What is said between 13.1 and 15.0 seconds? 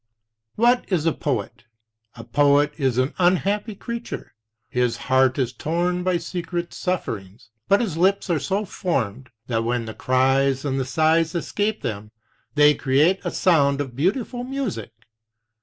a sound of beautiful music.